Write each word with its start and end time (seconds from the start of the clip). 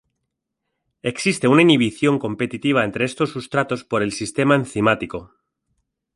Existe 1.03 1.47
una 1.47 1.61
inhibición 1.61 2.17
competitiva 2.17 2.83
entre 2.85 3.05
estos 3.05 3.29
sustratos 3.29 3.83
por 3.83 4.01
el 4.01 4.13
sistema 4.13 4.55
enzimático. 4.55 5.31